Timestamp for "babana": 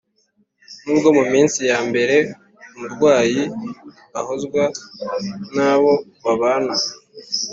6.23-6.75